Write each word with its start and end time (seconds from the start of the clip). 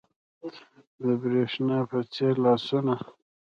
د 1.01 1.03
برېښنا 1.21 1.77
په 1.89 1.99
څیر 2.13 2.35
لاسونه 2.45 2.95